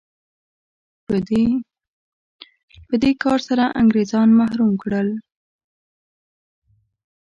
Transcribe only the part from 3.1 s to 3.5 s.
کار